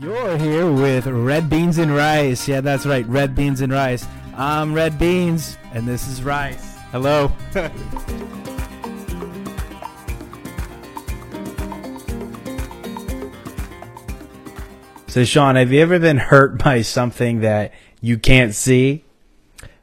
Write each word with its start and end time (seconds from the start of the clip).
You're 0.00 0.36
here 0.36 0.70
with 0.70 1.06
Red 1.06 1.48
Beans 1.48 1.78
and 1.78 1.94
Rice. 1.94 2.46
Yeah, 2.48 2.60
that's 2.60 2.84
right, 2.86 3.06
Red 3.06 3.34
Beans 3.34 3.60
and 3.60 3.72
Rice. 3.72 4.06
I'm 4.36 4.74
Red 4.74 4.98
Beans, 4.98 5.56
and 5.72 5.86
this 5.88 6.06
is 6.06 6.22
Rice. 6.22 6.76
Hello. 6.92 7.32
so, 15.06 15.24
Sean, 15.24 15.56
have 15.56 15.72
you 15.72 15.80
ever 15.80 15.98
been 15.98 16.18
hurt 16.18 16.62
by 16.62 16.82
something 16.82 17.40
that 17.40 17.72
you 18.00 18.18
can't 18.18 18.54
see? 18.54 19.04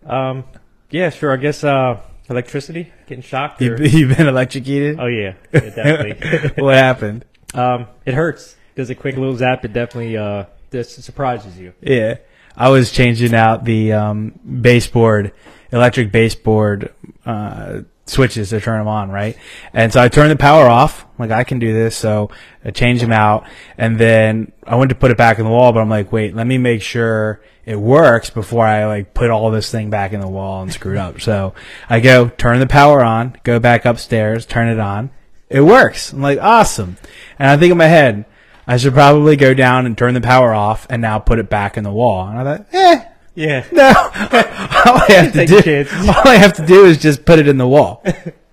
Um, 0.05 0.43
yeah, 0.89 1.09
sure. 1.09 1.31
I 1.33 1.37
guess 1.37 1.63
uh, 1.63 1.99
electricity, 2.29 2.91
getting 3.07 3.23
shocked. 3.23 3.61
You, 3.61 3.73
Or, 3.73 3.81
you've 3.83 4.15
been 4.17 4.27
electrocuted? 4.27 4.99
oh 4.99 5.07
yeah, 5.07 5.33
yeah, 5.53 5.59
definitely. 5.69 6.51
what 6.63 6.75
happened? 6.75 7.25
um, 7.53 7.87
it 8.05 8.13
hurts. 8.13 8.55
Does 8.75 8.89
a 8.89 8.95
quick 8.95 9.15
little 9.15 9.35
zap. 9.35 9.63
It 9.65 9.73
definitely 9.73 10.17
uh, 10.17 10.45
just 10.71 11.01
surprises 11.03 11.59
you. 11.59 11.73
Yeah. 11.81 12.17
I 12.55 12.69
was 12.69 12.91
changing 12.91 13.33
out 13.33 13.65
the 13.65 13.93
um, 13.93 14.39
baseboard, 14.61 15.31
electric 15.71 16.11
baseboard 16.11 16.93
uh, 17.25 17.81
switches 18.05 18.49
to 18.49 18.59
turn 18.59 18.79
them 18.79 18.87
on, 18.87 19.09
right? 19.09 19.37
And 19.73 19.91
so 19.91 20.01
I 20.01 20.07
turned 20.07 20.31
the 20.31 20.35
power 20.35 20.67
off. 20.67 21.05
Like, 21.17 21.31
I 21.31 21.43
can 21.43 21.59
do 21.59 21.73
this. 21.73 21.95
So 21.95 22.29
I 22.63 22.71
changed 22.71 23.01
them 23.01 23.11
out. 23.11 23.47
And 23.77 23.97
then 23.97 24.51
I 24.65 24.75
went 24.75 24.89
to 24.89 24.95
put 24.95 25.09
it 25.09 25.17
back 25.17 25.39
in 25.39 25.45
the 25.45 25.51
wall, 25.51 25.71
but 25.71 25.79
I'm 25.79 25.89
like, 25.89 26.11
wait, 26.11 26.35
let 26.35 26.45
me 26.45 26.57
make 26.57 26.81
sure 26.81 27.41
it 27.65 27.79
works 27.79 28.29
before 28.29 28.65
I 28.65 28.85
like 28.85 29.13
put 29.13 29.29
all 29.29 29.49
this 29.49 29.71
thing 29.71 29.89
back 29.89 30.13
in 30.13 30.19
the 30.19 30.27
wall 30.27 30.61
and 30.61 30.71
screw 30.71 30.93
it 30.93 30.97
up. 30.97 31.21
So 31.21 31.53
I 31.89 32.01
go 32.01 32.27
turn 32.27 32.59
the 32.59 32.67
power 32.67 33.03
on, 33.03 33.37
go 33.43 33.59
back 33.59 33.85
upstairs, 33.85 34.45
turn 34.45 34.67
it 34.67 34.79
on. 34.79 35.11
It 35.49 35.61
works. 35.61 36.11
I'm 36.11 36.21
like, 36.21 36.39
awesome. 36.39 36.97
And 37.39 37.49
I 37.49 37.57
think 37.57 37.71
in 37.71 37.77
my 37.77 37.87
head, 37.87 38.25
I 38.67 38.77
should 38.77 38.93
probably 38.93 39.35
go 39.35 39.53
down 39.53 39.85
and 39.85 39.97
turn 39.97 40.13
the 40.13 40.21
power 40.21 40.53
off 40.53 40.87
and 40.89 41.01
now 41.01 41.19
put 41.19 41.39
it 41.39 41.49
back 41.49 41.77
in 41.77 41.83
the 41.83 41.91
wall. 41.91 42.27
And 42.27 42.39
I 42.39 42.43
thought, 42.57 42.67
eh, 42.73 43.05
Yeah. 43.35 43.65
no. 43.71 43.87
all 43.89 45.01
I 45.01 45.07
have 45.09 45.33
to 45.33 45.45
do, 45.45 45.85
all 46.07 46.27
I 46.27 46.35
have 46.35 46.53
to 46.53 46.65
do 46.65 46.85
is 46.85 46.97
just 46.97 47.25
put 47.25 47.39
it 47.39 47.47
in 47.47 47.57
the 47.57 47.67
wall. 47.67 48.03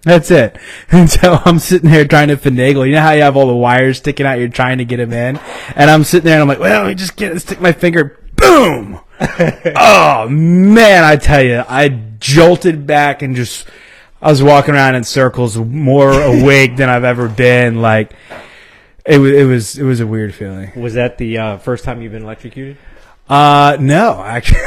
That's 0.03 0.31
it. 0.31 0.56
And 0.91 1.11
so 1.11 1.41
I'm 1.44 1.58
sitting 1.58 1.91
there 1.91 2.06
trying 2.06 2.28
to 2.28 2.36
finagle. 2.36 2.86
You 2.86 2.94
know 2.94 3.03
how 3.03 3.12
you 3.12 3.22
have 3.22 3.36
all 3.36 3.47
the 3.47 3.55
wires 3.55 3.98
sticking 3.98 4.25
out? 4.27 4.38
You're 4.38 4.48
trying 4.48 4.78
to 4.78 4.84
get 4.84 4.97
them 4.97 5.12
in, 5.12 5.38
and 5.77 5.91
I'm 5.91 6.05
sitting 6.05 6.25
there 6.25 6.34
and 6.34 6.42
I'm 6.42 6.48
like, 6.48 6.58
well, 6.58 6.84
let 6.84 6.88
me 6.88 6.94
just 6.94 7.16
get 7.16 7.38
stick 7.41 7.61
my 7.61 7.72
finger. 7.72 8.19
Boom! 8.34 8.98
oh 9.20 10.27
man, 10.31 11.05
I 11.05 11.16
tell 11.16 11.42
you, 11.42 11.62
I 11.69 11.88
jolted 12.19 12.86
back 12.86 13.20
and 13.22 13.36
just. 13.36 13.69
I 14.22 14.28
was 14.31 14.42
walking 14.42 14.75
around 14.75 14.97
in 14.97 15.05
circles, 15.05 15.56
more 15.56 16.12
awake 16.12 16.77
than 16.77 16.91
I've 16.91 17.05
ever 17.05 17.27
been. 17.28 17.81
Like 17.81 18.12
it 19.06 19.18
was, 19.18 19.32
it 19.32 19.44
was, 19.44 19.78
it 19.78 19.84
was 19.84 20.00
a 20.00 20.06
weird 20.06 20.34
feeling. 20.34 20.72
Was 20.80 20.94
that 20.94 21.18
the 21.18 21.38
uh, 21.38 21.58
first 21.58 21.84
time 21.84 22.02
you've 22.02 22.12
been 22.12 22.22
electrocuted? 22.22 22.76
Uh, 23.28 23.76
no, 23.80 24.22
actually. 24.22 24.60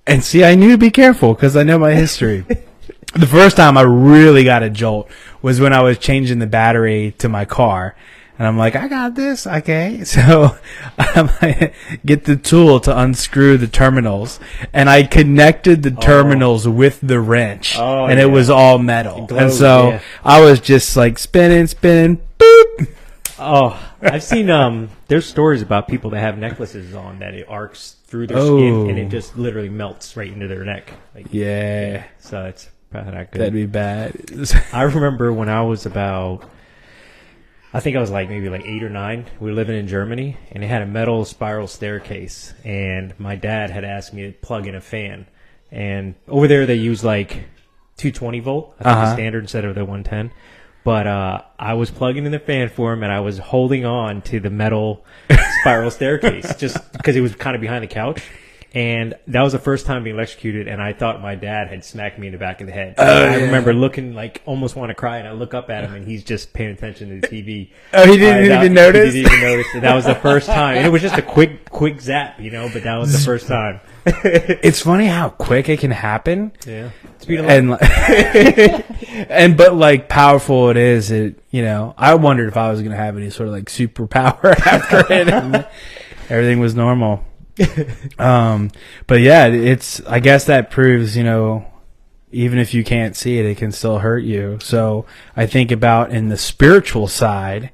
and 0.07 0.23
see, 0.23 0.43
I 0.43 0.55
knew 0.55 0.71
to 0.71 0.77
be 0.77 0.91
careful 0.91 1.33
because 1.33 1.55
I 1.55 1.63
know 1.63 1.79
my 1.79 1.93
history. 1.93 2.45
the 3.13 3.27
first 3.27 3.57
time 3.57 3.77
I 3.77 3.81
really 3.81 4.43
got 4.43 4.63
a 4.63 4.69
jolt 4.69 5.09
was 5.41 5.59
when 5.59 5.73
I 5.73 5.81
was 5.81 5.97
changing 5.97 6.39
the 6.39 6.47
battery 6.47 7.15
to 7.19 7.29
my 7.29 7.45
car. 7.45 7.95
And 8.41 8.47
I'm 8.47 8.57
like, 8.57 8.75
I 8.75 8.87
got 8.87 9.13
this, 9.13 9.45
okay. 9.45 10.03
So 10.05 10.57
I 10.97 11.73
get 12.03 12.23
the 12.25 12.35
tool 12.35 12.79
to 12.79 12.99
unscrew 12.99 13.59
the 13.59 13.67
terminals, 13.67 14.39
and 14.73 14.89
I 14.89 15.03
connected 15.03 15.83
the 15.83 15.91
terminals 15.91 16.67
with 16.67 16.99
the 17.01 17.19
wrench, 17.19 17.75
Oh, 17.77 18.05
and 18.05 18.17
yeah. 18.17 18.25
it 18.25 18.29
was 18.31 18.49
all 18.49 18.79
metal. 18.79 19.27
and 19.29 19.51
so 19.53 19.89
yeah. 19.89 20.01
I 20.25 20.41
was 20.41 20.59
just 20.59 20.97
like 20.97 21.19
spinning, 21.19 21.67
spinning, 21.67 22.19
boop. 22.39 22.87
Oh, 23.37 23.79
I've 24.01 24.23
seen 24.23 24.49
um. 24.49 24.89
There's 25.07 25.27
stories 25.27 25.61
about 25.61 25.87
people 25.87 26.09
that 26.09 26.21
have 26.21 26.39
necklaces 26.39 26.95
on 26.95 27.19
that 27.19 27.35
it 27.35 27.45
arcs 27.47 27.97
through 28.05 28.25
their 28.25 28.37
Oh. 28.39 28.57
skin 28.57 28.89
and 28.89 28.97
it 28.97 29.09
just 29.09 29.37
literally 29.37 29.69
melts 29.69 30.17
right 30.17 30.31
into 30.33 30.47
their 30.47 30.65
neck. 30.65 30.91
Like, 31.13 31.27
Yeah, 31.29 32.05
So 32.17 32.45
it's 32.45 32.67
probably 32.89 33.11
not 33.13 33.29
good. 33.29 33.41
that'd 33.41 33.53
be 33.53 33.67
bad. 33.67 34.15
I 34.73 34.81
remember 34.81 35.31
when 35.31 35.47
I 35.49 35.61
was 35.61 35.85
about, 35.85 36.43
I 37.73 37.79
think 37.79 37.95
I 37.95 38.01
was 38.01 38.11
like 38.11 38.27
maybe 38.27 38.49
like 38.49 38.65
eight 38.65 38.83
or 38.83 38.89
nine. 38.89 39.25
We 39.39 39.49
were 39.49 39.55
living 39.55 39.77
in 39.77 39.87
Germany, 39.87 40.37
and 40.51 40.63
it 40.63 40.67
had 40.67 40.81
a 40.81 40.85
metal 40.85 41.23
spiral 41.23 41.67
staircase. 41.67 42.53
And 42.65 43.17
my 43.17 43.35
dad 43.35 43.69
had 43.69 43.85
asked 43.85 44.13
me 44.13 44.23
to 44.27 44.33
plug 44.33 44.67
in 44.67 44.75
a 44.75 44.81
fan. 44.81 45.25
And 45.71 46.15
over 46.27 46.47
there, 46.49 46.65
they 46.65 46.75
use 46.75 47.01
like 47.03 47.45
220 47.97 48.39
volt, 48.41 48.75
I 48.79 48.83
think 48.83 48.95
Uh-huh. 48.97 49.05
the 49.05 49.13
standard 49.13 49.43
instead 49.43 49.63
of 49.63 49.75
the 49.75 49.85
110. 49.85 50.31
But 50.83 51.07
uh, 51.07 51.41
I 51.59 51.75
was 51.75 51.91
plugging 51.91 52.25
in 52.25 52.31
the 52.33 52.39
fan 52.39 52.67
for 52.67 52.91
him, 52.91 53.03
and 53.03 53.11
I 53.11 53.21
was 53.21 53.37
holding 53.37 53.85
on 53.85 54.21
to 54.23 54.39
the 54.41 54.49
metal 54.49 55.05
spiral 55.61 55.91
staircase 55.91 56.55
just 56.55 56.91
because 56.91 57.15
it 57.15 57.21
was 57.21 57.35
kind 57.35 57.55
of 57.55 57.61
behind 57.61 57.83
the 57.83 57.87
couch. 57.87 58.21
And 58.73 59.15
that 59.27 59.41
was 59.41 59.51
the 59.51 59.59
first 59.59 59.85
time 59.85 60.05
being 60.05 60.15
electrocuted, 60.15 60.69
and 60.69 60.81
I 60.81 60.93
thought 60.93 61.21
my 61.21 61.35
dad 61.35 61.67
had 61.67 61.83
smacked 61.83 62.17
me 62.17 62.27
in 62.27 62.31
the 62.31 62.39
back 62.39 62.61
of 62.61 62.67
the 62.67 62.73
head. 62.73 62.95
I 62.97 63.35
remember 63.41 63.73
looking 63.73 64.13
like 64.13 64.41
almost 64.45 64.77
want 64.77 64.91
to 64.91 64.95
cry, 64.95 65.17
and 65.17 65.27
I 65.27 65.33
look 65.33 65.53
up 65.53 65.69
at 65.69 65.83
him, 65.83 65.93
and 65.93 66.07
he's 66.07 66.23
just 66.23 66.53
paying 66.53 66.71
attention 66.71 67.09
to 67.09 67.19
the 67.19 67.27
TV. 67.27 67.71
Oh, 67.93 68.05
he 68.09 68.17
didn't 68.17 68.45
Uh, 68.45 68.47
that- 68.55 68.63
even 68.63 68.73
notice? 68.73 69.13
He 69.13 69.23
didn't 69.23 69.37
even 69.39 69.49
notice. 69.49 69.67
And 69.73 69.83
that 69.83 69.93
was 69.93 70.05
the 70.05 70.15
first 70.15 70.47
time, 70.47 70.77
and 70.77 70.85
it 70.87 70.89
was 70.89 71.01
just 71.01 71.17
a 71.17 71.21
quick, 71.21 71.69
quick 71.69 71.99
zap, 71.99 72.39
you 72.39 72.49
know. 72.49 72.69
But 72.71 72.83
that 72.83 72.95
was 72.95 73.11
the 73.11 73.19
first 73.25 73.47
time. 73.47 73.81
it's 74.05 74.79
funny 74.81 75.05
how 75.07 75.29
quick 75.29 75.67
it 75.69 75.79
can 75.79 75.91
happen 75.91 76.51
yeah, 76.65 76.89
speed 77.19 77.39
and 77.41 77.69
like- 77.71 77.81
and 79.29 79.55
but 79.57 79.75
like 79.75 80.09
powerful 80.09 80.69
it 80.69 80.77
is 80.77 81.11
it 81.11 81.37
you 81.51 81.61
know 81.61 81.93
i 81.99 82.15
wondered 82.15 82.47
if 82.47 82.57
i 82.57 82.71
was 82.71 82.81
gonna 82.81 82.95
have 82.95 83.15
any 83.15 83.29
sort 83.29 83.47
of 83.47 83.53
like 83.53 83.65
superpower 83.65 84.55
after 84.65 84.99
it 85.13 85.27
and 85.29 85.67
everything 86.29 86.59
was 86.59 86.73
normal 86.73 87.23
um 88.19 88.71
but 89.07 89.19
yeah 89.21 89.47
it's 89.47 90.01
i 90.05 90.19
guess 90.19 90.45
that 90.45 90.71
proves 90.71 91.15
you 91.15 91.23
know 91.23 91.65
even 92.31 92.59
if 92.59 92.73
you 92.73 92.83
can't 92.83 93.15
see 93.15 93.39
it 93.39 93.45
it 93.45 93.57
can 93.57 93.73
still 93.73 93.99
hurt 93.99 94.23
you. 94.23 94.57
So 94.61 95.05
i 95.35 95.45
think 95.45 95.71
about 95.71 96.11
in 96.11 96.29
the 96.29 96.37
spiritual 96.37 97.07
side 97.07 97.71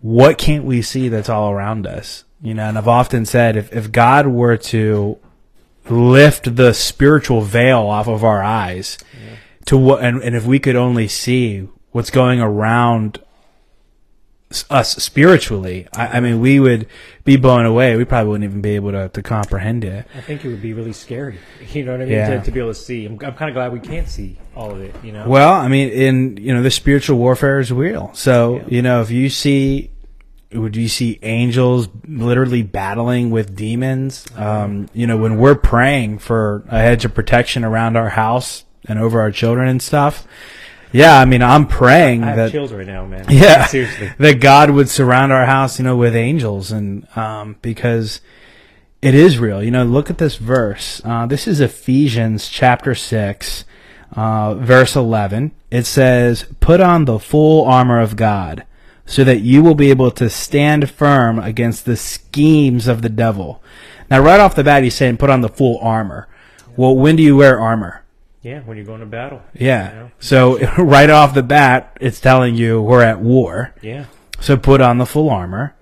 what 0.00 0.36
can't 0.38 0.64
we 0.64 0.82
see 0.82 1.08
that's 1.08 1.28
all 1.28 1.52
around 1.52 1.86
us? 1.86 2.24
You 2.40 2.54
know 2.54 2.64
and 2.64 2.76
i've 2.76 2.88
often 2.88 3.24
said 3.24 3.56
if, 3.56 3.72
if 3.72 3.92
god 3.92 4.26
were 4.26 4.56
to 4.56 5.18
lift 5.88 6.56
the 6.56 6.72
spiritual 6.72 7.40
veil 7.40 7.80
off 7.86 8.08
of 8.08 8.24
our 8.24 8.42
eyes 8.42 8.98
to 9.66 9.76
what 9.76 10.02
and, 10.02 10.22
and 10.22 10.34
if 10.34 10.44
we 10.44 10.58
could 10.58 10.76
only 10.76 11.08
see 11.08 11.68
what's 11.90 12.10
going 12.10 12.40
around 12.40 13.20
us 14.70 14.92
spiritually 15.02 15.86
I, 15.94 16.18
I 16.18 16.20
mean 16.20 16.40
we 16.40 16.60
would 16.60 16.86
be 17.24 17.36
blown 17.36 17.64
away 17.66 17.96
we 17.96 18.04
probably 18.04 18.30
wouldn't 18.30 18.48
even 18.50 18.60
be 18.60 18.70
able 18.76 18.92
to, 18.92 19.08
to 19.08 19.22
comprehend 19.22 19.84
it 19.84 20.06
I 20.16 20.20
think 20.20 20.44
it 20.44 20.48
would 20.48 20.62
be 20.62 20.72
really 20.74 20.92
scary. 20.92 21.38
You 21.72 21.84
know 21.84 21.92
what 21.92 22.02
I 22.02 22.04
mean? 22.04 22.12
Yeah. 22.14 22.38
To, 22.38 22.44
to 22.44 22.50
be 22.50 22.60
able 22.60 22.70
to 22.70 22.74
see. 22.74 23.06
I'm, 23.06 23.12
I'm 23.24 23.34
kind 23.34 23.48
of 23.48 23.54
glad 23.54 23.72
we 23.72 23.80
can't 23.80 24.08
see 24.08 24.36
all 24.54 24.70
of 24.72 24.80
it. 24.80 24.94
You 25.02 25.12
know. 25.12 25.26
well 25.28 25.52
i 25.52 25.68
mean 25.68 25.88
in 25.90 26.36
you 26.36 26.52
know 26.54 26.62
the 26.62 26.70
spiritual 26.70 27.18
warfare 27.18 27.58
is 27.60 27.72
real 27.72 28.10
so 28.14 28.56
Yeah. 28.56 28.64
you 28.68 28.82
know 28.82 29.00
if 29.00 29.10
you 29.10 29.28
see 29.30 29.90
would 30.52 30.76
you 30.76 30.88
see 30.88 31.18
angels 31.22 31.88
literally 32.06 32.62
battling 32.62 33.30
with 33.30 33.56
demons 33.56 34.26
um, 34.36 34.86
you 34.92 35.06
know 35.06 35.16
when 35.16 35.38
we're 35.38 35.54
praying 35.54 36.18
for 36.18 36.62
a 36.68 36.78
hedge 36.78 37.04
of 37.06 37.14
protection 37.14 37.64
around 37.64 37.96
our 37.96 38.10
house 38.10 38.64
and 38.86 38.98
over 38.98 39.20
our 39.20 39.30
children 39.30 39.66
and 39.68 39.80
stuff 39.80 40.26
yeah 40.92 41.18
i 41.18 41.24
mean 41.24 41.42
i'm 41.42 41.66
praying 41.66 42.22
I 42.22 42.26
have 42.28 42.36
that 42.36 42.50
chills 42.52 42.72
right 42.72 42.86
now, 42.86 43.06
man. 43.06 43.24
Yeah. 43.30 43.66
seriously. 43.66 44.10
that 44.18 44.40
God 44.40 44.70
would 44.70 44.88
surround 44.88 45.32
our 45.32 45.46
house, 45.46 45.78
you 45.78 45.84
know, 45.84 45.96
with 45.96 46.14
angels, 46.14 46.70
and 46.70 47.06
um, 47.16 47.56
because 47.62 48.20
it 49.00 49.14
is 49.14 49.38
real. 49.38 49.62
You 49.62 49.70
know, 49.72 49.84
look 49.84 50.10
at 50.10 50.18
this 50.18 50.36
verse. 50.36 51.00
Uh, 51.04 51.26
this 51.26 51.48
is 51.48 51.60
Ephesians 51.60 52.48
chapter 52.48 52.94
six, 52.94 53.64
uh, 54.14 54.54
verse 54.54 54.94
eleven. 54.94 55.52
It 55.70 55.86
says, 55.86 56.46
"Put 56.60 56.80
on 56.80 57.04
the 57.06 57.18
full 57.18 57.64
armor 57.66 57.98
of 58.00 58.14
God, 58.16 58.64
so 59.06 59.24
that 59.24 59.40
you 59.40 59.62
will 59.62 59.74
be 59.74 59.90
able 59.90 60.10
to 60.12 60.28
stand 60.30 60.88
firm 60.90 61.38
against 61.38 61.84
the 61.84 61.96
schemes 61.96 62.86
of 62.86 63.02
the 63.02 63.08
devil." 63.08 63.62
Now, 64.10 64.20
right 64.20 64.38
off 64.40 64.54
the 64.54 64.62
bat, 64.64 64.84
he's 64.84 64.94
saying, 64.94 65.16
"Put 65.16 65.30
on 65.30 65.40
the 65.40 65.48
full 65.48 65.78
armor." 65.82 66.28
Well, 66.76 66.94
when 66.96 67.16
do 67.16 67.22
you 67.22 67.36
wear 67.36 67.58
armor? 67.60 68.01
Yeah, 68.42 68.60
when 68.60 68.76
you're 68.76 68.86
going 68.86 69.00
to 69.00 69.06
battle. 69.06 69.42
Yeah. 69.54 69.88
You 69.88 69.98
know? 69.98 70.10
So 70.18 70.58
right 70.78 71.10
off 71.10 71.34
the 71.34 71.42
bat, 71.42 71.96
it's 72.00 72.20
telling 72.20 72.54
you 72.54 72.82
we're 72.82 73.02
at 73.02 73.20
war. 73.20 73.74
Yeah. 73.80 74.06
So 74.40 74.56
put 74.56 74.80
on 74.80 74.98
the 74.98 75.06
full 75.06 75.30
armor, 75.30 75.76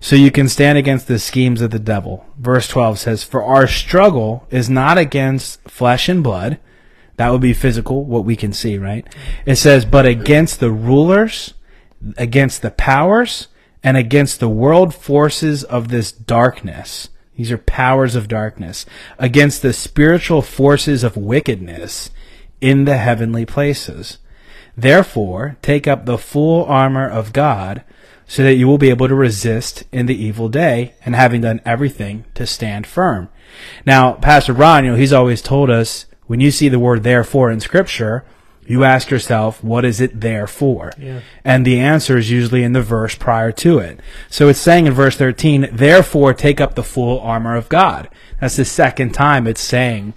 so 0.00 0.16
you 0.16 0.30
can 0.30 0.48
stand 0.48 0.78
against 0.78 1.06
the 1.06 1.18
schemes 1.18 1.60
of 1.60 1.70
the 1.70 1.78
devil. 1.78 2.24
Verse 2.38 2.66
12 2.68 2.98
says, 2.98 3.22
For 3.22 3.42
our 3.42 3.66
struggle 3.66 4.46
is 4.50 4.70
not 4.70 4.96
against 4.96 5.60
flesh 5.68 6.08
and 6.08 6.24
blood. 6.24 6.58
That 7.16 7.30
would 7.30 7.40
be 7.40 7.54
physical, 7.54 8.04
what 8.04 8.24
we 8.24 8.36
can 8.36 8.52
see, 8.52 8.78
right? 8.78 9.06
It 9.46 9.56
says, 9.56 9.84
but 9.84 10.04
against 10.04 10.60
the 10.60 10.70
rulers, 10.70 11.54
against 12.18 12.60
the 12.60 12.70
powers, 12.70 13.48
and 13.82 13.96
against 13.96 14.38
the 14.38 14.48
world 14.48 14.94
forces 14.94 15.64
of 15.64 15.88
this 15.88 16.12
darkness. 16.12 17.08
These 17.36 17.52
are 17.52 17.58
powers 17.58 18.14
of 18.14 18.28
darkness. 18.28 18.86
Against 19.18 19.62
the 19.62 19.72
spiritual 19.72 20.42
forces 20.42 21.04
of 21.04 21.16
wickedness 21.16 22.10
in 22.60 22.84
the 22.84 22.96
heavenly 22.96 23.46
places. 23.46 24.18
Therefore, 24.76 25.56
take 25.62 25.86
up 25.86 26.04
the 26.04 26.18
full 26.18 26.64
armor 26.64 27.08
of 27.08 27.32
God, 27.32 27.84
so 28.26 28.42
that 28.42 28.54
you 28.54 28.66
will 28.66 28.78
be 28.78 28.90
able 28.90 29.08
to 29.08 29.14
resist 29.14 29.84
in 29.92 30.06
the 30.06 30.24
evil 30.24 30.48
day 30.48 30.94
and 31.04 31.14
having 31.14 31.42
done 31.42 31.60
everything 31.64 32.24
to 32.34 32.46
stand 32.46 32.86
firm. 32.86 33.28
Now, 33.84 34.14
Pastor 34.14 34.52
Ron, 34.52 34.84
you 34.84 34.90
know, 34.90 34.96
he's 34.96 35.12
always 35.12 35.40
told 35.40 35.70
us 35.70 36.06
when 36.26 36.40
you 36.40 36.50
see 36.50 36.68
the 36.68 36.78
word 36.78 37.04
therefore 37.04 37.50
in 37.50 37.60
scripture, 37.60 38.24
you 38.68 38.84
ask 38.84 39.10
yourself, 39.10 39.62
what 39.62 39.84
is 39.84 40.00
it 40.00 40.20
there 40.20 40.46
for? 40.46 40.92
Yeah. 40.98 41.20
And 41.44 41.64
the 41.66 41.78
answer 41.80 42.16
is 42.18 42.30
usually 42.30 42.62
in 42.62 42.72
the 42.72 42.82
verse 42.82 43.14
prior 43.14 43.52
to 43.52 43.78
it. 43.78 44.00
So 44.28 44.48
it's 44.48 44.58
saying 44.58 44.86
in 44.86 44.92
verse 44.92 45.16
13, 45.16 45.68
therefore 45.72 46.34
take 46.34 46.60
up 46.60 46.74
the 46.74 46.82
full 46.82 47.20
armor 47.20 47.56
of 47.56 47.68
God. 47.68 48.08
That's 48.40 48.56
the 48.56 48.64
second 48.64 49.12
time 49.12 49.46
it's 49.46 49.60
saying 49.60 50.14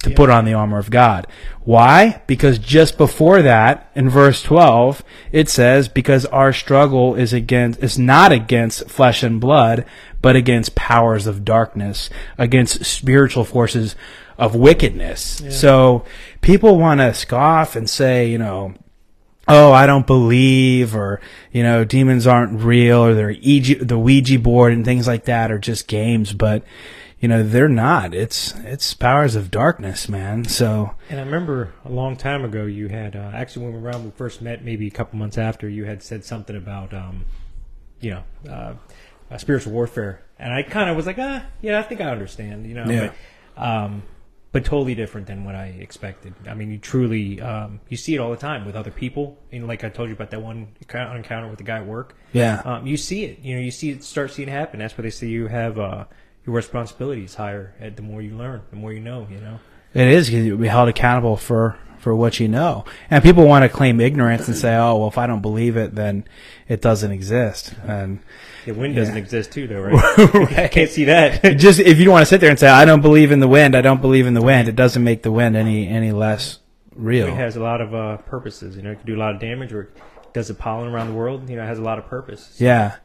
to 0.00 0.10
Yeah. 0.10 0.16
put 0.16 0.30
on 0.30 0.44
the 0.44 0.54
armor 0.54 0.78
of 0.78 0.90
God. 0.90 1.26
Why? 1.64 2.22
Because 2.26 2.58
just 2.58 2.98
before 2.98 3.40
that, 3.42 3.88
in 3.94 4.10
verse 4.10 4.42
12, 4.42 5.04
it 5.30 5.48
says, 5.48 5.88
because 5.88 6.26
our 6.26 6.52
struggle 6.52 7.14
is 7.14 7.32
against, 7.32 7.80
is 7.82 7.98
not 7.98 8.32
against 8.32 8.90
flesh 8.90 9.22
and 9.22 9.40
blood, 9.40 9.84
but 10.20 10.34
against 10.34 10.74
powers 10.74 11.28
of 11.28 11.44
darkness, 11.44 12.10
against 12.36 12.84
spiritual 12.84 13.44
forces 13.44 13.94
of 14.42 14.56
wickedness. 14.56 15.40
So 15.50 16.04
people 16.40 16.76
want 16.76 16.98
to 17.00 17.14
scoff 17.14 17.76
and 17.76 17.88
say, 17.88 18.28
you 18.28 18.38
know, 18.38 18.74
oh, 19.46 19.70
I 19.70 19.86
don't 19.86 20.06
believe, 20.06 20.96
or 20.96 21.20
you 21.52 21.62
know, 21.62 21.84
demons 21.84 22.26
aren't 22.26 22.60
real, 22.60 23.04
or 23.04 23.14
they're 23.14 23.28
Ouija, 23.28 23.84
the 23.84 23.98
Ouija 23.98 24.40
board 24.40 24.72
and 24.72 24.84
things 24.84 25.06
like 25.06 25.26
that 25.26 25.52
are 25.52 25.60
just 25.60 25.86
games. 25.86 26.32
But 26.32 26.64
you 27.20 27.28
know, 27.28 27.44
they're 27.44 27.68
not. 27.68 28.14
It's 28.14 28.52
it's 28.64 28.94
powers 28.94 29.36
of 29.36 29.52
darkness, 29.52 30.08
man. 30.08 30.44
So 30.46 30.94
And 31.08 31.20
I 31.20 31.22
remember 31.22 31.72
a 31.84 31.88
long 31.88 32.16
time 32.16 32.44
ago, 32.44 32.64
you 32.66 32.88
had 32.88 33.14
uh, 33.14 33.30
actually 33.32 33.66
when 33.66 33.74
we 33.74 33.78
around 33.78 34.04
we 34.04 34.10
first 34.10 34.42
met, 34.42 34.64
maybe 34.64 34.88
a 34.88 34.90
couple 34.90 35.20
months 35.20 35.38
after, 35.38 35.68
you 35.68 35.84
had 35.84 36.02
said 36.02 36.24
something 36.24 36.56
about, 36.56 36.92
um, 36.92 37.26
you 38.00 38.10
know, 38.10 38.24
uh, 38.50 38.74
uh, 39.30 39.38
spiritual 39.38 39.72
warfare, 39.72 40.20
and 40.36 40.52
I 40.52 40.64
kind 40.64 40.90
of 40.90 40.96
was 40.96 41.06
like, 41.06 41.18
ah, 41.20 41.46
yeah, 41.60 41.78
I 41.78 41.82
think 41.82 42.00
I 42.00 42.10
understand, 42.10 42.66
you 42.66 42.74
know, 42.74 42.86
Yeah. 42.90 43.12
but, 43.54 43.62
um, 43.64 44.02
but 44.52 44.64
totally 44.64 44.94
different 44.94 45.26
than 45.26 45.44
what 45.44 45.54
I 45.54 45.66
expected. 45.80 46.34
I 46.46 46.54
mean, 46.54 46.70
you 46.70 46.78
truly, 46.78 47.40
um, 47.40 47.80
you 47.88 47.96
see 47.96 48.14
it 48.14 48.18
all 48.18 48.30
the 48.30 48.36
time 48.36 48.64
with 48.66 48.76
other 48.76 48.90
people, 48.90 49.38
and 49.50 49.66
like 49.66 49.82
I 49.82 49.88
told 49.88 50.08
you 50.10 50.14
about 50.14 50.30
that 50.30 50.40
one 50.42 50.68
encounter 50.80 51.48
with 51.48 51.58
the 51.58 51.64
guy 51.64 51.78
at 51.78 51.86
work. 51.86 52.14
yeah, 52.32 52.60
Um, 52.64 52.86
you 52.86 52.96
see 52.98 53.24
it, 53.24 53.38
you 53.40 53.54
know, 53.56 53.62
you 53.62 53.70
see 53.70 53.90
it 53.90 54.04
start 54.04 54.30
seeing 54.30 54.48
it 54.48 54.52
happen. 54.52 54.78
That's 54.78 54.96
why 54.96 55.02
they 55.02 55.10
say 55.10 55.26
you 55.26 55.46
have 55.46 55.78
uh, 55.78 56.04
your 56.46 56.54
responsibilities 56.54 57.34
higher 57.34 57.74
at 57.80 57.96
the 57.96 58.02
more 58.02 58.20
you 58.20 58.36
learn, 58.36 58.62
the 58.70 58.76
more 58.76 58.92
you 58.92 59.00
know, 59.00 59.26
you 59.30 59.38
know. 59.38 59.58
it 59.94 60.08
is. 60.08 60.28
You'll 60.30 60.58
be 60.58 60.68
held 60.68 60.88
accountable 60.88 61.36
for 61.36 61.78
for 62.02 62.14
what 62.14 62.38
you 62.40 62.48
know, 62.48 62.84
and 63.10 63.22
people 63.22 63.46
want 63.46 63.62
to 63.62 63.68
claim 63.68 64.00
ignorance 64.00 64.48
and 64.48 64.56
say, 64.56 64.74
oh, 64.76 64.96
well, 64.96 65.08
if 65.08 65.16
I 65.16 65.26
don't 65.28 65.40
believe 65.40 65.76
it, 65.76 65.94
then 65.94 66.24
it 66.68 66.80
doesn't 66.82 67.12
exist. 67.12 67.72
And 67.86 68.18
The 68.66 68.72
wind 68.72 68.94
Yeah. 68.94 69.00
doesn't 69.00 69.16
exist 69.16 69.52
too, 69.52 69.66
though, 69.68 69.80
right? 69.80 70.58
I 70.58 70.68
can't 70.68 70.90
see 70.90 71.04
that. 71.04 71.42
just 71.58 71.78
if 71.80 71.98
you 71.98 72.04
don't 72.04 72.12
want 72.12 72.22
to 72.22 72.28
sit 72.28 72.40
there 72.40 72.50
and 72.50 72.58
say, 72.58 72.68
I 72.68 72.84
don't 72.84 73.00
believe 73.02 73.30
in 73.30 73.38
the 73.40 73.48
wind, 73.48 73.76
I 73.76 73.80
don't 73.82 74.00
believe 74.02 74.26
in 74.26 74.34
the 74.34 74.42
wind, 74.42 74.68
it 74.68 74.76
doesn't 74.76 75.02
make 75.02 75.22
the 75.22 75.32
wind 75.32 75.56
any 75.56 75.86
any 75.88 76.10
less 76.12 76.58
real. 76.94 77.28
It 77.28 77.34
has 77.34 77.54
a 77.56 77.60
lot 77.62 77.80
of 77.80 77.94
uh, 77.94 78.16
purposes. 78.18 78.76
You 78.76 78.82
know, 78.82 78.90
it 78.90 78.96
can 78.96 79.06
do 79.06 79.16
a 79.16 79.22
lot 79.22 79.34
of 79.34 79.40
damage, 79.40 79.72
or 79.72 79.88
does 80.32 80.48
the 80.48 80.54
pollen 80.54 80.92
around 80.92 81.06
the 81.08 81.14
world. 81.14 81.48
You 81.48 81.56
know, 81.56 81.62
it 81.62 81.66
has 81.66 81.78
a 81.78 81.82
lot 81.82 81.98
of 81.98 82.06
purpose. 82.06 82.56
Yeah. 82.58 82.96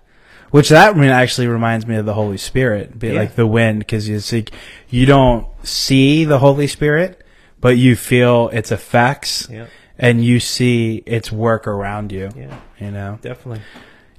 Which 0.50 0.70
that 0.70 0.96
I 0.96 0.98
mean, 0.98 1.10
actually 1.12 1.48
reminds 1.48 1.86
me 1.86 1.98
of 1.98 2.06
the 2.06 2.14
Holy 2.14 2.38
Spirit, 2.38 2.98
be 2.98 3.10
Yeah. 3.10 3.20
like 3.20 3.36
the 3.36 3.46
wind, 3.46 3.80
because 3.80 4.08
you 4.10 4.20
see, 4.22 4.46
you 4.90 5.06
don't 5.06 5.46
see 5.66 6.24
the 6.26 6.40
Holy 6.40 6.68
Spirit, 6.68 7.22
but 7.62 7.78
you 7.78 7.96
feel 7.96 8.50
its 8.50 8.72
effects, 8.72 9.48
Yeah, 9.52 9.68
and 9.98 10.24
you 10.24 10.40
see 10.40 11.04
its 11.06 11.32
work 11.32 11.68
around 11.68 12.12
you. 12.12 12.30
yeah, 12.36 12.58
You 12.80 12.92
know, 12.92 13.20
definitely. 13.22 13.62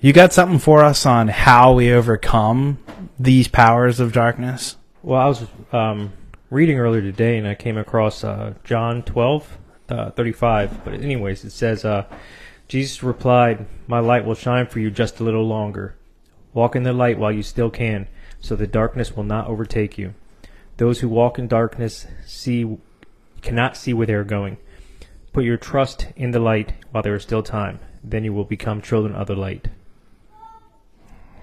you 0.00 0.12
got 0.12 0.32
something 0.32 0.58
for 0.58 0.82
us 0.84 1.06
on 1.06 1.28
how 1.28 1.72
we 1.74 1.92
overcome 1.92 2.78
these 3.18 3.48
powers 3.48 4.00
of 4.00 4.12
darkness? 4.12 4.76
Well, 5.02 5.20
I 5.20 5.26
was 5.26 5.46
um, 5.72 6.12
reading 6.50 6.78
earlier 6.78 7.00
today, 7.02 7.38
and 7.38 7.46
I 7.46 7.54
came 7.54 7.76
across 7.78 8.24
uh, 8.24 8.54
John 8.64 9.02
12, 9.02 9.58
uh, 9.88 10.10
35. 10.10 10.84
But 10.84 10.94
anyways, 10.94 11.44
it 11.44 11.50
says, 11.52 11.84
uh, 11.84 12.04
Jesus 12.66 13.02
replied, 13.02 13.64
"My 13.86 14.00
light 14.00 14.24
will 14.26 14.34
shine 14.34 14.66
for 14.66 14.80
you 14.80 14.90
just 14.90 15.20
a 15.20 15.24
little 15.24 15.46
longer. 15.46 15.94
Walk 16.52 16.74
in 16.76 16.82
the 16.82 16.92
light 16.92 17.18
while 17.18 17.32
you 17.32 17.42
still 17.42 17.70
can, 17.70 18.08
so 18.40 18.56
the 18.56 18.66
darkness 18.66 19.16
will 19.16 19.22
not 19.24 19.46
overtake 19.46 19.96
you. 19.96 20.14
Those 20.76 21.00
who 21.00 21.08
walk 21.08 21.38
in 21.38 21.48
darkness 21.48 22.06
see 22.26 22.66
cannot 23.42 23.76
see 23.76 23.92
where 23.94 24.06
they 24.06 24.14
are 24.14 24.24
going. 24.24 24.58
Put 25.32 25.44
your 25.44 25.56
trust 25.56 26.06
in 26.16 26.30
the 26.32 26.40
light 26.40 26.72
while 26.90 27.02
there 27.02 27.14
is 27.14 27.22
still 27.22 27.42
time. 27.42 27.78
Then 28.02 28.24
you 28.24 28.32
will 28.32 28.44
become 28.44 28.80
children 28.82 29.14
of 29.14 29.26
the 29.26 29.36
light." 29.36 29.68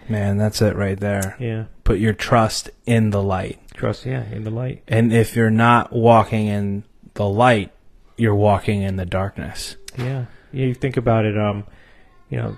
Man, 0.07 0.37
that's 0.37 0.61
it 0.61 0.75
right 0.75 0.99
there. 0.99 1.35
Yeah, 1.39 1.65
Put 1.83 1.97
your 1.99 2.13
trust 2.13 2.69
in 2.85 3.09
the 3.09 3.23
light. 3.23 3.59
trust. 3.73 4.05
Yeah, 4.05 4.23
in 4.31 4.43
the 4.43 4.51
light. 4.51 4.83
And 4.87 5.11
if 5.11 5.35
you're 5.35 5.49
not 5.49 5.91
walking 5.93 6.45
in 6.47 6.83
the 7.15 7.27
light, 7.27 7.71
you're 8.17 8.35
walking 8.35 8.81
in 8.83 8.97
the 8.97 9.05
darkness. 9.05 9.77
Yeah, 9.97 10.25
yeah. 10.51 10.65
You 10.67 10.73
think 10.75 10.95
about 10.97 11.25
it. 11.25 11.37
Um, 11.37 11.65
you 12.29 12.37
know, 12.37 12.55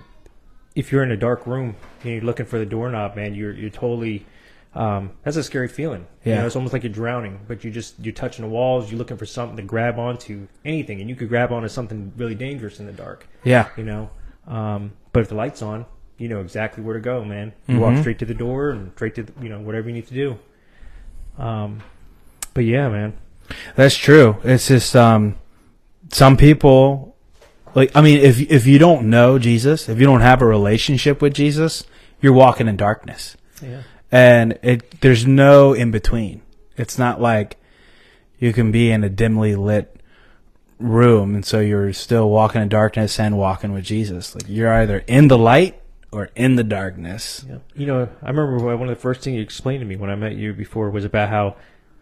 if 0.74 0.92
you're 0.92 1.02
in 1.02 1.10
a 1.10 1.16
dark 1.16 1.46
room 1.46 1.76
and 2.02 2.12
you're 2.12 2.22
looking 2.22 2.44
for 2.46 2.58
the 2.58 2.66
doorknob, 2.66 3.16
man, 3.16 3.34
you're 3.34 3.52
you're 3.52 3.70
totally. 3.70 4.26
Um, 4.74 5.12
that's 5.24 5.36
a 5.36 5.42
scary 5.42 5.66
feeling. 5.68 6.06
You 6.24 6.32
Yeah. 6.32 6.40
know, 6.40 6.46
it's 6.46 6.54
almost 6.56 6.72
like 6.72 6.82
you're 6.84 6.92
drowning, 6.92 7.40
but 7.48 7.64
you 7.64 7.70
just 7.70 7.94
you're 8.00 8.12
touching 8.14 8.44
the 8.44 8.50
walls. 8.50 8.90
You're 8.90 8.98
looking 8.98 9.16
for 9.16 9.26
something 9.26 9.56
to 9.56 9.62
grab 9.62 9.98
onto, 9.98 10.46
anything, 10.64 11.00
and 11.00 11.08
you 11.08 11.16
could 11.16 11.28
grab 11.28 11.50
onto 11.52 11.68
something 11.68 12.12
really 12.16 12.34
dangerous 12.34 12.78
in 12.78 12.86
the 12.86 12.92
dark. 12.92 13.26
Yeah. 13.44 13.68
You 13.76 13.84
know, 13.84 14.10
um, 14.46 14.92
but 15.12 15.20
if 15.20 15.28
the 15.28 15.34
light's 15.34 15.62
on, 15.62 15.86
you 16.18 16.28
know 16.28 16.40
exactly 16.40 16.82
where 16.84 16.94
to 16.94 17.00
go, 17.00 17.24
man. 17.24 17.52
You 17.66 17.78
walk 17.80 17.94
Mhm. 17.94 18.00
straight 18.00 18.18
to 18.20 18.24
the 18.26 18.34
door 18.34 18.70
and 18.70 18.92
straight 18.94 19.14
to 19.16 19.22
the, 19.22 19.32
you 19.42 19.48
know 19.48 19.60
whatever 19.60 19.88
you 19.88 19.94
need 19.94 20.06
to 20.08 20.14
do. 20.14 20.38
Um, 21.38 21.80
but 22.54 22.64
yeah, 22.64 22.88
man. 22.88 23.14
That's 23.74 23.96
true. 23.96 24.36
It's 24.44 24.68
just 24.68 24.94
um, 24.94 25.36
some 26.12 26.36
people 26.36 27.16
like 27.74 27.90
I 27.94 28.00
mean, 28.02 28.18
if 28.20 28.40
if 28.50 28.66
you 28.66 28.78
don't 28.78 29.08
know 29.08 29.38
Jesus, 29.38 29.88
if 29.88 29.98
you 29.98 30.04
don't 30.06 30.20
have 30.20 30.42
a 30.42 30.46
relationship 30.46 31.22
with 31.22 31.34
Jesus, 31.34 31.84
you're 32.20 32.32
walking 32.32 32.68
in 32.68 32.76
darkness, 32.76 33.36
Yeah. 33.62 33.82
And 34.10 34.58
it 34.62 35.00
there's 35.00 35.26
no 35.26 35.72
in 35.72 35.90
between. 35.90 36.42
It's 36.76 36.98
not 36.98 37.20
like 37.20 37.56
you 38.38 38.52
can 38.52 38.70
be 38.70 38.90
in 38.90 39.04
a 39.04 39.08
dimly 39.08 39.54
lit 39.56 40.00
room, 40.78 41.34
and 41.34 41.44
so 41.44 41.60
you're 41.60 41.92
still 41.92 42.30
walking 42.30 42.62
in 42.62 42.68
darkness 42.68 43.18
and 43.18 43.36
walking 43.36 43.72
with 43.72 43.84
Jesus. 43.84 44.34
Like 44.34 44.44
you're 44.48 44.72
either 44.72 44.98
in 45.06 45.28
the 45.28 45.38
light 45.38 45.80
or 46.10 46.30
in 46.34 46.56
the 46.56 46.64
darkness. 46.64 47.44
Yeah. 47.48 47.58
You 47.74 47.86
know, 47.86 48.08
I 48.22 48.30
remember 48.30 48.58
one 48.76 48.88
of 48.88 48.94
the 48.94 49.00
first 49.00 49.22
things 49.22 49.36
you 49.36 49.42
explained 49.42 49.80
to 49.80 49.86
me 49.86 49.96
when 49.96 50.10
I 50.10 50.14
met 50.14 50.36
you 50.36 50.54
before 50.54 50.90
was 50.90 51.04
about 51.04 51.28
how 51.28 51.56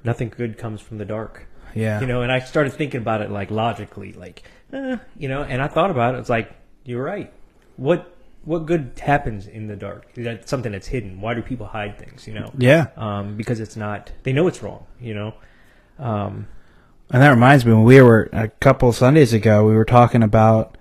nothing 0.04 0.28
good 0.28 0.58
comes 0.58 0.80
from 0.80 0.98
the 0.98 1.04
dark. 1.04 1.46
Yeah. 1.74 2.00
You 2.00 2.06
know, 2.06 2.22
and 2.22 2.30
I 2.30 2.40
started 2.40 2.72
thinking 2.72 3.00
about 3.00 3.20
it 3.20 3.30
like 3.30 3.50
logically, 3.50 4.12
like, 4.12 4.44
eh, 4.72 4.96
you 5.18 5.28
know, 5.28 5.42
and 5.42 5.60
I 5.60 5.68
thought 5.68 5.90
about 5.90 6.14
it. 6.14 6.18
It's 6.18 6.30
like 6.30 6.50
you're 6.84 7.02
right. 7.02 7.32
What 7.76 8.15
what 8.46 8.64
good 8.64 8.92
happens 9.02 9.46
in 9.46 9.66
the 9.66 9.76
dark? 9.76 10.06
That's 10.14 10.48
something 10.48 10.72
that's 10.72 10.86
hidden. 10.86 11.20
Why 11.20 11.34
do 11.34 11.42
people 11.42 11.66
hide 11.66 11.98
things? 11.98 12.26
You 12.26 12.34
know, 12.34 12.52
yeah. 12.56 12.86
um, 12.96 13.36
because 13.36 13.60
it's 13.60 13.76
not. 13.76 14.12
They 14.22 14.32
know 14.32 14.46
it's 14.46 14.62
wrong. 14.62 14.86
You 15.00 15.14
know. 15.14 15.34
Um, 15.98 16.46
And 17.10 17.22
that 17.22 17.30
reminds 17.30 17.64
me, 17.66 17.72
when 17.72 17.84
we 17.84 18.00
were 18.00 18.28
a 18.32 18.48
couple 18.48 18.92
Sundays 18.92 19.32
ago, 19.32 19.64
we 19.66 19.74
were 19.74 19.84
talking 19.84 20.22
about, 20.22 20.76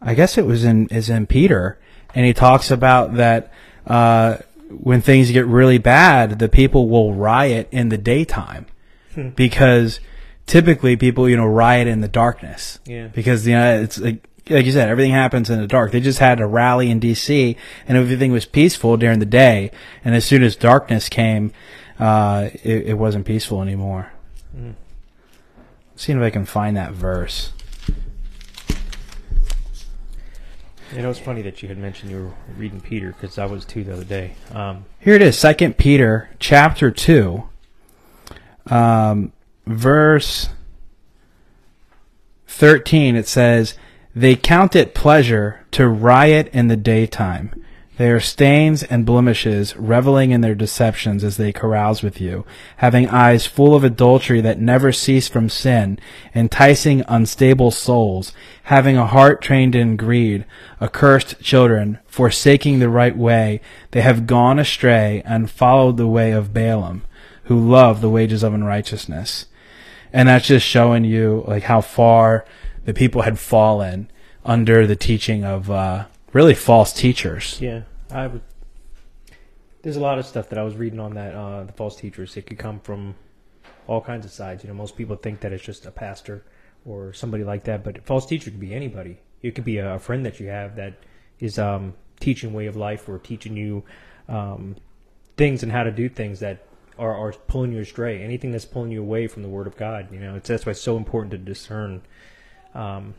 I 0.00 0.14
guess 0.14 0.38
it 0.38 0.46
was 0.46 0.64
in 0.64 0.88
is 0.88 1.10
in 1.10 1.26
Peter, 1.26 1.78
and 2.14 2.24
he 2.24 2.32
talks 2.32 2.70
about 2.70 3.14
that 3.14 3.52
uh, 3.86 4.36
when 4.68 5.00
things 5.00 5.30
get 5.30 5.46
really 5.46 5.78
bad, 5.78 6.38
the 6.38 6.48
people 6.48 6.88
will 6.88 7.14
riot 7.14 7.68
in 7.70 7.88
the 7.88 7.98
daytime 7.98 8.66
because 9.36 10.00
typically 10.46 10.96
people 10.96 11.28
you 11.28 11.36
know 11.36 11.46
riot 11.46 11.86
in 11.86 12.00
the 12.00 12.08
darkness 12.08 12.78
yeah. 12.86 13.08
because 13.08 13.46
you 13.46 13.54
know 13.54 13.80
it's 13.80 13.98
like. 13.98 14.26
Like 14.50 14.66
you 14.66 14.72
said, 14.72 14.88
everything 14.88 15.12
happens 15.12 15.48
in 15.48 15.60
the 15.60 15.66
dark. 15.66 15.92
They 15.92 16.00
just 16.00 16.18
had 16.18 16.40
a 16.40 16.46
rally 16.46 16.90
in 16.90 16.98
D.C. 16.98 17.56
and 17.86 17.96
everything 17.96 18.32
was 18.32 18.44
peaceful 18.44 18.96
during 18.96 19.20
the 19.20 19.26
day. 19.26 19.70
And 20.04 20.14
as 20.14 20.24
soon 20.24 20.42
as 20.42 20.56
darkness 20.56 21.08
came, 21.08 21.52
uh, 22.00 22.50
it, 22.64 22.88
it 22.88 22.98
wasn't 22.98 23.26
peaceful 23.26 23.62
anymore. 23.62 24.12
Mm. 24.56 24.74
Seeing 25.94 26.18
if 26.18 26.24
I 26.24 26.30
can 26.30 26.46
find 26.46 26.76
that 26.76 26.92
verse. 26.92 27.52
You 30.94 31.02
know, 31.02 31.10
it's 31.10 31.20
funny 31.20 31.42
that 31.42 31.62
you 31.62 31.68
had 31.68 31.78
mentioned 31.78 32.10
you 32.10 32.16
were 32.18 32.34
reading 32.56 32.80
Peter 32.80 33.12
because 33.12 33.38
I 33.38 33.46
was 33.46 33.64
too 33.64 33.84
the 33.84 33.92
other 33.92 34.04
day. 34.04 34.34
Um, 34.50 34.86
Here 34.98 35.14
it 35.14 35.22
is, 35.22 35.38
Second 35.38 35.76
Peter 35.76 36.30
chapter 36.40 36.90
two, 36.90 37.44
um, 38.66 39.32
verse 39.66 40.48
thirteen. 42.48 43.14
It 43.14 43.28
says, 43.28 43.74
"They 44.14 44.36
count 44.36 44.74
it 44.74 44.94
pleasure 44.94 45.60
to 45.72 45.88
riot 45.88 46.48
in 46.52 46.68
the 46.68 46.76
daytime. 46.76 47.54
They 48.00 48.10
are 48.10 48.18
stains 48.18 48.82
and 48.82 49.04
blemishes, 49.04 49.76
reveling 49.76 50.30
in 50.30 50.40
their 50.40 50.54
deceptions 50.54 51.22
as 51.22 51.36
they 51.36 51.52
carouse 51.52 52.02
with 52.02 52.18
you, 52.18 52.46
having 52.78 53.10
eyes 53.10 53.44
full 53.44 53.74
of 53.74 53.84
adultery 53.84 54.40
that 54.40 54.58
never 54.58 54.90
cease 54.90 55.28
from 55.28 55.50
sin, 55.50 55.98
enticing 56.34 57.04
unstable 57.08 57.70
souls, 57.70 58.32
having 58.62 58.96
a 58.96 59.04
heart 59.04 59.42
trained 59.42 59.74
in 59.74 59.98
greed, 59.98 60.46
accursed 60.80 61.42
children, 61.42 61.98
forsaking 62.06 62.78
the 62.78 62.88
right 62.88 63.14
way, 63.14 63.60
they 63.90 64.00
have 64.00 64.26
gone 64.26 64.58
astray 64.58 65.22
and 65.26 65.50
followed 65.50 65.98
the 65.98 66.08
way 66.08 66.32
of 66.32 66.54
Balaam, 66.54 67.02
who 67.44 67.60
loved 67.60 68.00
the 68.00 68.08
wages 68.08 68.42
of 68.42 68.54
unrighteousness. 68.54 69.44
And 70.10 70.26
that's 70.26 70.46
just 70.46 70.66
showing 70.66 71.04
you 71.04 71.44
like 71.46 71.64
how 71.64 71.82
far 71.82 72.46
the 72.84 72.94
people 72.94 73.22
had 73.22 73.38
fallen 73.38 74.10
under 74.44 74.86
the 74.86 74.96
teaching 74.96 75.44
of 75.44 75.70
uh, 75.70 76.06
really 76.32 76.54
false 76.54 76.92
teachers. 76.92 77.60
Yeah, 77.60 77.82
I 78.10 78.26
would. 78.26 78.42
There's 79.82 79.96
a 79.96 80.00
lot 80.00 80.18
of 80.18 80.26
stuff 80.26 80.50
that 80.50 80.58
I 80.58 80.62
was 80.62 80.76
reading 80.76 81.00
on 81.00 81.14
that 81.14 81.34
uh, 81.34 81.64
the 81.64 81.72
false 81.72 81.96
teachers. 81.96 82.36
It 82.36 82.46
could 82.46 82.58
come 82.58 82.80
from 82.80 83.14
all 83.86 84.00
kinds 84.00 84.24
of 84.26 84.32
sides. 84.32 84.62
You 84.62 84.68
know, 84.68 84.74
most 84.74 84.96
people 84.96 85.16
think 85.16 85.40
that 85.40 85.52
it's 85.52 85.64
just 85.64 85.86
a 85.86 85.90
pastor 85.90 86.44
or 86.84 87.12
somebody 87.12 87.44
like 87.44 87.64
that, 87.64 87.84
but 87.84 87.98
a 87.98 88.00
false 88.02 88.26
teacher 88.26 88.50
could 88.50 88.60
be 88.60 88.74
anybody. 88.74 89.18
It 89.42 89.54
could 89.54 89.64
be 89.64 89.78
a 89.78 89.98
friend 89.98 90.24
that 90.26 90.38
you 90.38 90.48
have 90.48 90.76
that 90.76 90.94
is 91.38 91.58
um, 91.58 91.94
teaching 92.20 92.52
way 92.52 92.66
of 92.66 92.76
life 92.76 93.08
or 93.08 93.18
teaching 93.18 93.56
you 93.56 93.82
um, 94.28 94.76
things 95.36 95.62
and 95.62 95.72
how 95.72 95.82
to 95.82 95.90
do 95.90 96.08
things 96.08 96.40
that 96.40 96.66
are, 96.98 97.14
are 97.14 97.32
pulling 97.32 97.72
you 97.72 97.80
astray. 97.80 98.22
Anything 98.22 98.52
that's 98.52 98.66
pulling 98.66 98.92
you 98.92 99.00
away 99.00 99.26
from 99.26 99.42
the 99.42 99.48
Word 99.48 99.66
of 99.66 99.76
God. 99.76 100.12
You 100.12 100.20
know, 100.20 100.36
it's 100.36 100.48
that's 100.48 100.66
why 100.66 100.72
it's 100.72 100.80
so 100.80 100.96
important 100.96 101.32
to 101.32 101.38
discern. 101.38 102.02
Um, 102.74 103.14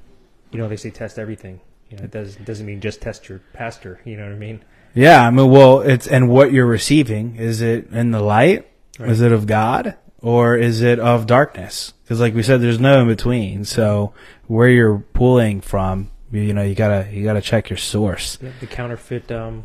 you 0.51 0.60
know, 0.60 0.67
they 0.67 0.77
say 0.77 0.89
test 0.89 1.17
everything. 1.20 1.62
You 1.89 1.98
know, 1.98 2.03
it 2.03 2.12
does 2.12 2.36
doesn't 2.38 2.65
mean 2.65 2.81
just 2.81 3.01
test 3.01 3.27
your 3.29 3.39
pastor. 3.53 4.00
You 4.05 4.17
know 4.17 4.24
what 4.24 4.34
I 4.34 4.38
mean? 4.38 4.63
Yeah, 4.93 5.25
I 5.25 5.29
mean, 5.29 5.50
well, 5.50 5.81
it's 5.81 6.08
and 6.08 6.29
what 6.29 6.51
you're 6.51 6.65
receiving 6.65 7.36
is 7.38 7.62
it 7.62 7.89
in 7.91 8.12
the 8.12 8.22
light? 8.22 8.67
Right. 9.00 9.10
Is 9.10 9.22
it 9.22 9.31
of 9.31 9.48
God 9.48 9.96
or 10.20 10.55
is 10.58 10.81
it 10.81 11.00
of 11.00 11.25
darkness? 11.25 11.93
Because, 12.03 12.20
like 12.20 12.36
we 12.36 12.43
said, 12.43 12.62
there's 12.62 12.79
no 12.79 13.01
in 13.01 13.08
between. 13.08 13.63
So 13.65 14.13
where 14.48 14.67
you're 14.70 15.00
pulling 15.13 15.62
from, 15.62 16.12
you, 16.31 16.41
you 16.41 16.53
know, 16.53 16.62
you 16.63 16.75
gotta 16.75 17.08
you 17.12 17.24
gotta 17.24 17.41
check 17.41 17.70
your 17.70 17.77
source. 17.77 18.38
Yeah, 18.41 18.50
the 18.60 18.67
counterfeit, 18.67 19.31
um, 19.31 19.63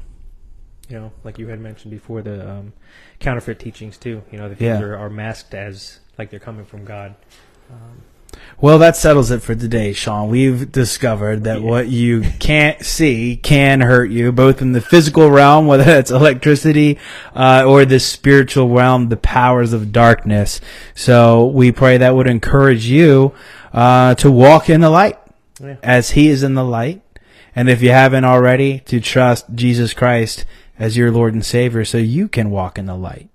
you 0.89 0.97
know, 0.97 1.13
like 1.25 1.39
you 1.39 1.49
had 1.49 1.61
mentioned 1.61 1.91
before, 1.91 2.23
the 2.23 2.49
um, 2.49 2.73
counterfeit 3.19 3.59
teachings 3.59 3.99
too. 3.99 4.23
You 4.31 4.39
know, 4.39 4.49
the 4.49 4.55
things 4.55 4.81
Yeah. 4.81 4.87
are, 4.87 4.97
are 4.97 5.11
masked 5.11 5.55
as 5.55 5.99
like 6.19 6.31
they're 6.31 6.39
coming 6.41 6.65
from 6.65 6.85
God. 6.85 7.17
Um, 7.71 8.03
Well, 8.59 8.79
that 8.79 8.97
settles 8.97 9.31
it 9.31 9.43
for 9.43 9.55
today, 9.55 9.93
Sean. 9.93 10.31
We've 10.31 10.73
discovered 10.73 11.45
that 11.45 11.61
Yeah. 11.61 11.69
what 11.69 11.89
you 11.89 12.23
can't 12.39 12.83
see 12.83 13.37
can 13.37 13.83
hurt 13.83 14.11
you, 14.11 14.33
both 14.33 14.63
in 14.63 14.73
the 14.73 14.81
physical 14.81 15.31
realm, 15.31 15.67
whether 15.69 15.85
that's 15.85 16.11
electricity, 16.11 16.99
uh, 17.35 17.65
or 17.67 17.85
the 17.85 18.01
spiritual 18.01 18.71
realm, 18.71 19.11
the 19.11 19.19
powers 19.19 19.75
of 19.75 19.93
darkness. 19.93 20.61
So 20.95 21.47
we 21.47 21.71
pray 21.71 21.99
that 21.99 22.17
would 22.17 22.27
encourage 22.27 22.87
you, 22.87 23.33
uh, 23.75 24.15
to 24.17 24.31
walk 24.31 24.71
in 24.71 24.81
the 24.81 24.91
light 24.91 25.19
yeah. 25.63 25.77
as 25.83 26.13
he 26.13 26.29
is 26.29 26.43
in 26.43 26.55
the 26.55 26.65
light. 26.65 27.03
And 27.55 27.69
if 27.69 27.83
you 27.83 27.91
haven't 27.91 28.25
already, 28.25 28.81
to 28.87 29.01
trust 29.01 29.47
Jesus 29.55 29.93
Christ 29.93 30.47
as 30.79 30.97
your 30.97 31.11
Lord 31.11 31.35
and 31.35 31.45
Savior 31.45 31.85
so 31.85 31.99
you 31.99 32.29
can 32.29 32.51
walk 32.51 32.79
in 32.79 32.87
the 32.87 32.97
light. 32.97 33.29